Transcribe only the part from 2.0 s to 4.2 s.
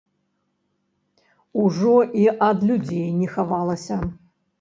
і ад людзей не хавалася.